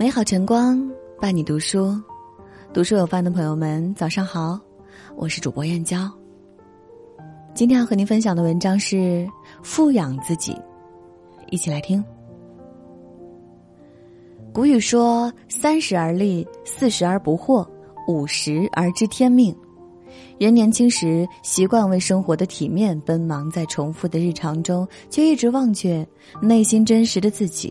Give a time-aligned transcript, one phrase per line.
[0.00, 1.94] 美好晨光伴你读书，
[2.72, 4.58] 读书有范的朋友们，早上好，
[5.14, 6.10] 我是主播燕娇。
[7.52, 9.28] 今天要和您分享的文章是
[9.62, 10.56] 富养自己，
[11.50, 12.02] 一起来听。
[14.54, 17.68] 古语说：“三十而立，四十而不惑，
[18.08, 19.54] 五十而知天命。”
[20.40, 26.08] 人年轻时习惯为生活的体面奔忙，在重复的日常中，却一直忘却
[26.40, 27.70] 内心真实的自己。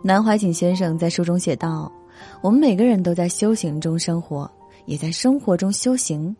[0.00, 1.90] 南怀瑾先生在书中写道
[2.40, 4.48] ：“我们每个人都在修行中生活，
[4.86, 6.34] 也在生活中修行。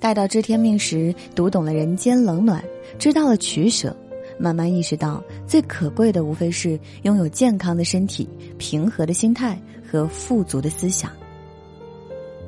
[0.00, 2.62] 待到知天命时，读懂了人间冷暖，
[2.98, 3.96] 知道了取舍，
[4.36, 9.56] 慢慢意识到最可贵的无非是拥有健康的身体、平和的心态
[9.88, 11.12] 和富足的思想。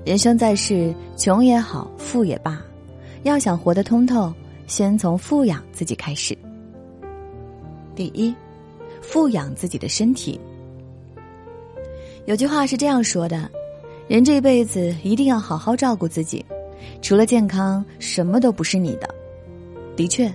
[0.04, 2.60] 人生在世，穷也好，富也罢，
[3.22, 4.34] 要想活得通透，
[4.66, 6.36] 先从富养自己开始。
[7.94, 8.34] 第一。”
[9.00, 10.40] 富养自己的身体。
[12.26, 13.50] 有句话是这样说的：
[14.06, 16.44] 人这一辈子一定要好好照顾自己，
[17.00, 19.08] 除了健康，什么都不是你的。
[19.96, 20.32] 的确，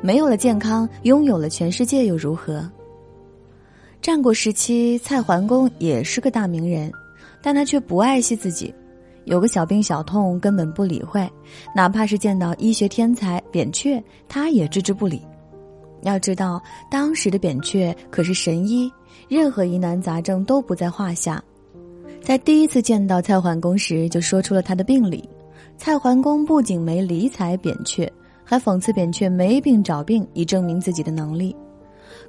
[0.00, 2.68] 没有了健康，拥有了全世界又如何？
[4.02, 6.92] 战国时期，蔡桓公也是个大名人，
[7.42, 8.74] 但他却不爱惜自己，
[9.24, 11.28] 有个小病小痛根本不理会，
[11.74, 15.22] 哪怕是见到医学天才扁鹊，他也置之不理。
[16.02, 18.92] 要知道，当时的扁鹊可是神医，
[19.28, 21.42] 任何疑难杂症都不在话下。
[22.22, 25.28] 在第一次见到蔡桓公时，就说出了他的病理。
[25.78, 28.10] 蔡桓公不仅没理睬扁鹊，
[28.44, 31.54] 还讽刺扁鹊没病找病，以证明自己的能力。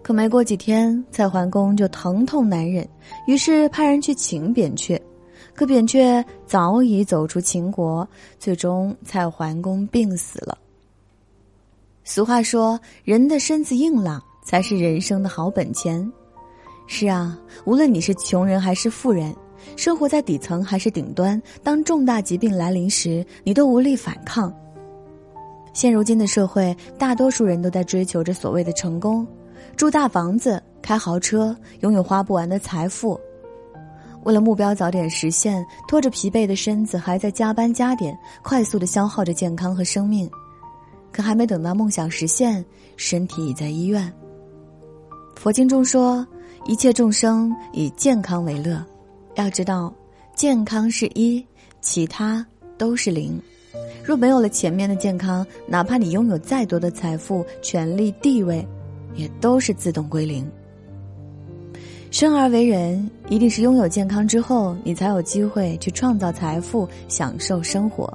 [0.02, 2.88] 可没过几天，蔡桓公就疼痛难忍，
[3.28, 5.02] 于是派人去请扁鹊。
[5.54, 10.58] 可扁鹊早已走出秦国，最终蔡桓公病死了。
[12.10, 16.10] 俗话说：“人的身子硬朗才是人生的好本钱。”
[16.88, 19.36] 是啊，无论你是穷人还是富人，
[19.76, 24.52] 生活在底层还是顶端，当重大疾病来临时，你都无力反抗。
[25.74, 29.28] 现如今的社会，大多数人都在追求着所谓的成功，
[29.76, 33.20] 住大房子、开豪车、拥有花不完的财富。
[34.24, 40.30] 为了目标早点实现，拖着疲惫的身子，还在加班加点，快速的消耗着健康和生命。
[41.18, 42.64] 可还没等到梦想实现，
[42.96, 44.14] 身体已在医院。
[45.36, 46.24] 佛经中说，
[46.68, 48.86] 一切众生以健康为乐。
[49.34, 49.92] 要知道，
[50.36, 51.44] 健康是一，
[51.82, 52.46] 其他
[52.78, 53.42] 都是零。
[54.04, 58.64] 若没有了前面的健康，哪怕你拥有再多的财富、权力、地位，
[59.16, 60.48] 也都是自动归零。
[62.12, 68.08] 生而为人，一定是拥有健康之后，你才有机会去创造财富、享受生活。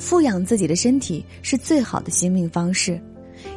[0.00, 2.98] 富养自己的身体是最好的心命方式，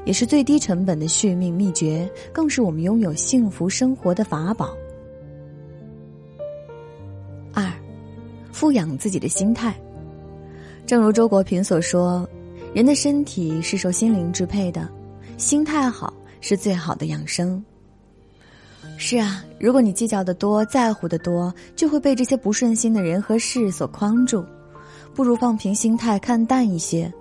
[0.03, 4.75] 也是最低成本的续命秘诀，更是我们拥有幸福生活的法宝。
[7.53, 7.65] 二，
[8.51, 9.73] 富养自己的心态。
[10.85, 12.27] 正如周国平所说
[12.75, 14.87] ：“人的身体是受心灵支配的，
[15.37, 17.63] 心态好是最好的养生。”
[18.99, 24.45] 是啊，如果你计较的多，在乎的多，就会被这些不顺心的人和事所框住。
[25.13, 27.11] 不如放平心态，看淡一些。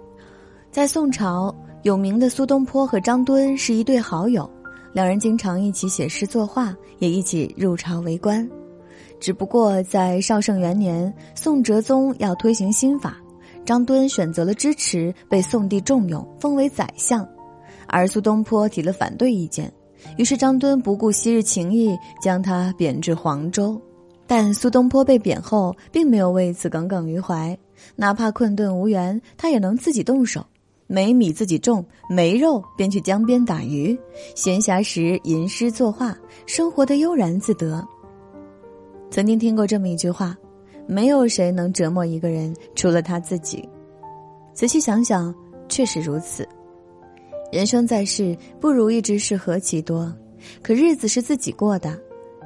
[0.70, 4.48] 在宋朝，有名的苏东坡和张敦是一对好友，
[4.92, 8.48] 两人经常一起写诗作画，也一起入朝为官。
[9.20, 13.16] 只不过在绍圣元年，宋哲宗要推行新法，
[13.64, 17.22] 张敦选择了支持，被宋帝重用，封为宰相；
[17.86, 19.70] 而苏东坡提了反对意见，
[20.16, 23.80] 于是张敦不顾昔日情谊，将他贬至黄州。
[24.26, 27.56] 但苏东坡被贬后，并没有为此耿耿于怀。
[27.96, 30.44] 哪怕困顿无援，他也能自己动手，
[30.86, 33.98] 没米自己种，没肉便去江边打鱼，
[34.34, 36.16] 闲暇时吟诗作画，
[36.46, 37.86] 生活的悠然自得。
[39.10, 40.36] 曾经听过这么一句话：
[40.86, 43.68] 没有谁能折磨一个人，除了他自己。
[44.52, 45.34] 仔细想想，
[45.68, 46.48] 确实如此。
[47.50, 50.10] 人生在世，不如意之事何其多，
[50.62, 51.98] 可日子是自己过的，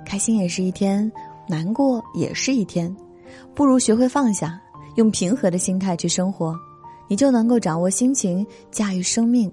[0.05, 1.11] 开心也是一天，
[1.49, 2.95] 难过也是一天，
[3.55, 4.61] 不如学会放下。
[4.97, 6.55] 用平和的心态去生活，
[7.09, 9.51] 你就能够掌握心情，驾驭生命。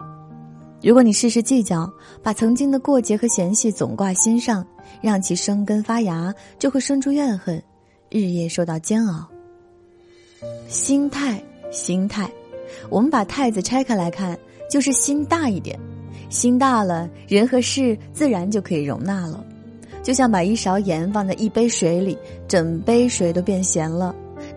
[0.81, 1.89] 如果你事事计较，
[2.21, 4.65] 把曾经的过节和嫌隙总挂心上，
[5.01, 7.61] 让其生根发芽，就会生出怨恨，
[8.09, 9.25] 日夜受到煎熬。
[10.67, 11.41] 心态，
[11.71, 12.29] 心态，
[12.89, 14.37] 我们把“太”字拆开来看，
[14.69, 15.79] 就是心大一点。
[16.29, 19.45] 心大了，人和事自然就可以容纳了。
[20.01, 24.13] 就像把一勺盐放在一杯水里，整杯水都变咸了。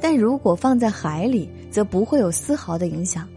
[0.08, 3.28] 但如果放在海里，则不会有丝毫的影响。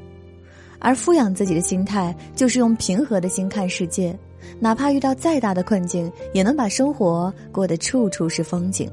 [0.77, 4.15] 而富养自己的心态，就是用平和的心看世界，
[4.59, 8.87] 哪怕遇到再大的困境，也能把生活过得处处是风景。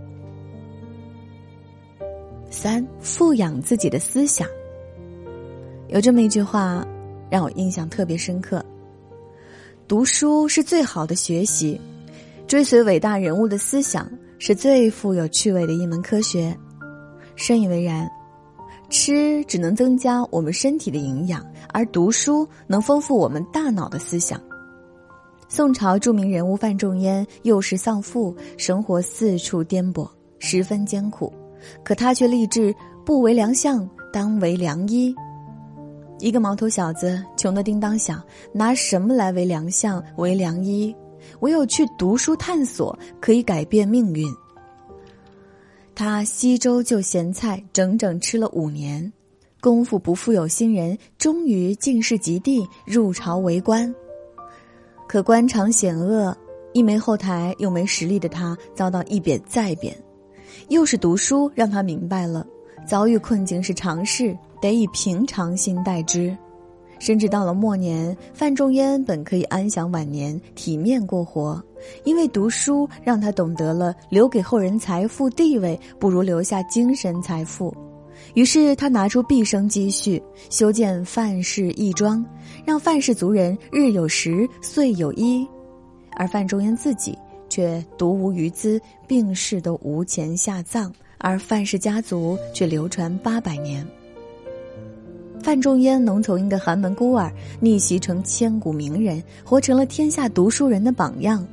[2.49, 4.49] 三，富养自己的思想。
[5.89, 6.83] 有这么一句话，
[7.29, 8.65] 让我印象特别深刻：
[9.87, 11.79] 读书是最好的学习，
[12.47, 16.57] 追随伟大人物的思想是最富有趣味的一门科学。
[17.37, 18.11] 深以为然。
[18.89, 24.41] 吃只能增加我们身体的营养，而读书能丰富我们大脑的思想。
[25.49, 31.33] 宋朝著名人物范仲淹幼时丧父，生活四处颠簸，十分艰苦。
[31.83, 32.75] 可他却立志
[33.05, 35.15] 不为良相，当为良医。
[36.21, 38.23] 一个毛头小子，穷得叮当响，
[38.53, 40.95] 拿什么来为良相、为良医？
[41.41, 44.25] 唯有去读书探索，可以改变命运。
[45.99, 49.11] 他西周就咸菜，整整吃了五年，
[49.63, 53.93] 功夫不负有心人，终于进士及第，入朝为官。
[55.09, 56.37] 可官场险恶，
[56.75, 59.97] 一没后台又没实力的他，遭到一贬再贬。
[60.69, 62.47] 又是读书让他明白了，
[62.87, 66.37] 遭遇困境是常事，得以平常心待之。
[66.99, 71.63] 甚至到了末年，范仲淹本可以安享晚年，体面过活，
[72.05, 77.75] 因为读书让他懂得了留给后人财富地位，不如留下精神财富。
[78.35, 82.25] 于是他拿出毕生积蓄，修建范氏义庄，
[82.65, 85.47] 让范氏族人日有食，岁有衣，
[86.13, 87.17] 而范仲淹自己
[87.49, 93.87] 却独无余资，病逝都无钱下葬，而范氏家族却流传八百年。
[95.47, 101.47] 范仲淹能从一个寒门孤儿逆袭成千古名人，活成了天下读书人的榜样。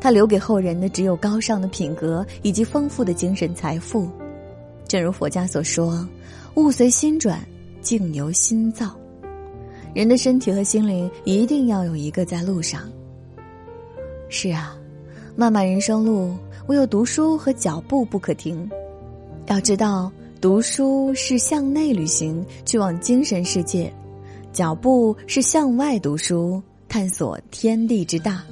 [0.00, 4.08] 他留给后人的只有高尚的品格以及丰富的精神财富。
[4.88, 6.08] 正如佛家所说
[6.56, 7.38] ：“物随心转，
[7.82, 8.96] 境由心造。”
[9.92, 12.90] 人的身体和心灵一定要有一个在路上。
[14.30, 14.74] 是啊，
[15.36, 16.34] 漫漫人生路，
[16.68, 18.66] 唯有读书和脚步不可停。
[19.48, 20.10] 要知道。
[20.38, 23.90] 读书是向内旅行，去往精神世界；
[24.52, 28.44] 脚步是向外读书，探索天地之大。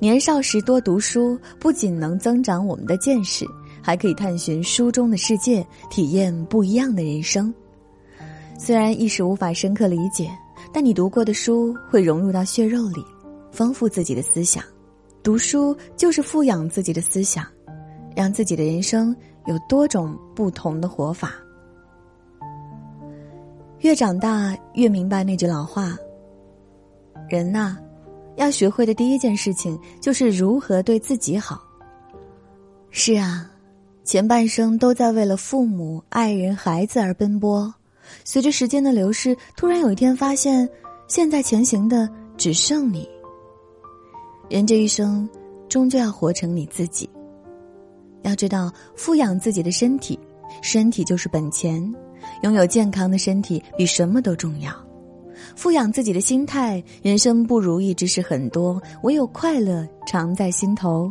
[0.00, 3.46] 年少时多读书，不仅能增长我们的见识，
[3.80, 7.54] 还可以探寻书中的世界，体验不一样的人生。
[8.58, 10.28] 虽然一时无法深刻理解，
[10.72, 13.04] 但你读过的书会融入到血肉里，
[13.52, 14.62] 丰富自己的思想。
[15.22, 17.46] 读书就是富养自己的思想，
[18.16, 19.14] 让自己的人生。
[19.50, 21.32] 有多种不同的活法。
[23.80, 25.96] 越长大，越明白那句老话：
[27.28, 27.76] 人呐，
[28.36, 31.60] 要学会的第一件事情就是如何对自己好。
[32.90, 33.50] 是啊，
[34.04, 37.74] 前半生都在为了父母、爱人、孩子而奔波，
[38.24, 40.68] 随着时间的流逝，突然有一天发现，
[41.08, 43.08] 现在前行的只剩你。
[44.48, 45.28] 人这一生，
[45.68, 47.10] 终究要活成你自己。
[48.22, 50.18] 要知道，富养自己的身体，
[50.62, 51.92] 身体就是本钱。
[52.42, 54.72] 拥有健康的身体比什么都重要。
[55.56, 61.10] 富养自己的心态，人生不如意之事很多，唯有快乐常在心头。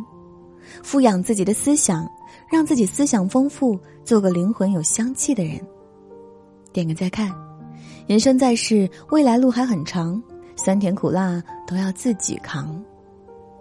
[0.84, 2.08] 富养自己的思想，
[2.50, 5.60] 让自己思想丰富，做个灵魂有香气的人。
[6.72, 7.32] 点个再看，
[8.06, 10.22] 人生在世，未来路还很长，
[10.54, 12.80] 酸甜苦辣都要自己扛。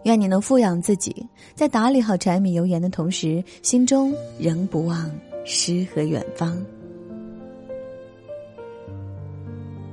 [0.09, 1.23] 愿你能富养自己，
[1.53, 5.07] 在打理好柴米油盐的同时，心中仍不忘
[5.45, 6.59] 诗和远方。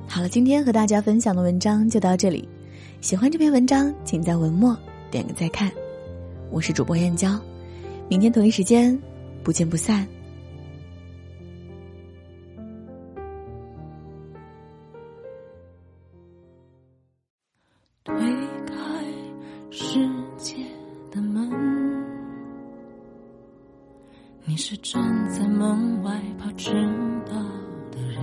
[0.07, 2.49] 好了，今天和大家分享的文章就到这里。
[2.99, 4.75] 喜欢这篇文章，请在文末
[5.11, 5.71] 点个再看。
[6.49, 7.39] 我是主播燕娇，
[8.09, 8.99] 明天同一时间
[9.43, 10.07] 不见不散。
[25.77, 26.71] 在门外怕迟
[27.27, 27.35] 到
[27.91, 28.19] 的人，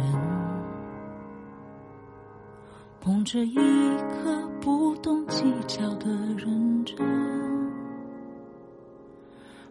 [3.00, 6.98] 捧着一颗不懂计较的认真，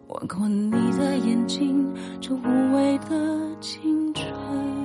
[0.08, 4.83] 吻过你的眼睛，这无畏的青春。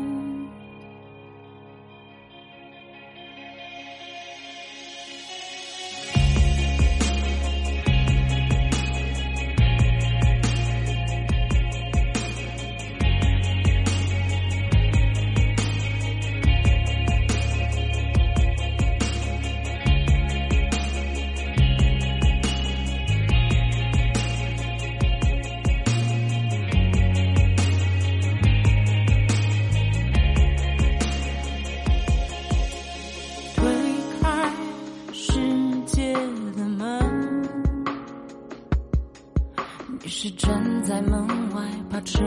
[41.99, 42.17] 我知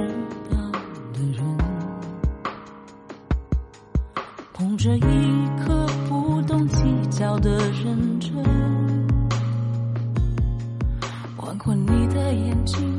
[0.51, 0.57] 道
[1.15, 1.43] 的人，
[4.53, 5.01] 捧着一
[5.65, 7.51] 颗不懂计较的
[7.83, 8.35] 认真，
[11.39, 12.92] 玩过你的眼睛，